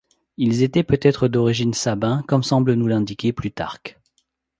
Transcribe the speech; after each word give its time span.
Ils 0.37 0.63
étaient 0.63 0.81
peut-être 0.83 1.27
d'origine 1.27 1.75
sabins 1.75 2.23
comme 2.27 2.41
semble 2.41 2.73
nous 2.73 2.87
l'indiquer 2.87 3.33
Plutarque. 3.33 3.99